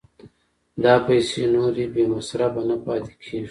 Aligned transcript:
دا 0.83 0.93
پیسې 1.07 1.43
نورې 1.55 1.85
بې 1.93 2.03
مصرفه 2.13 2.61
نه 2.69 2.75
پاتې 2.85 3.13
کېږي 3.23 3.49